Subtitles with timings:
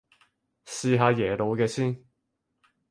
[0.65, 2.03] 試下耶魯嘅先